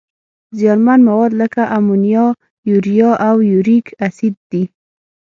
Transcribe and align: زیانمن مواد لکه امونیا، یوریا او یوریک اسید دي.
زیانمن 0.57 0.99
مواد 1.07 1.31
لکه 1.41 1.63
امونیا، 1.77 2.25
یوریا 2.69 3.11
او 3.27 3.35
یوریک 3.51 3.85
اسید 4.07 4.35
دي. 4.51 4.63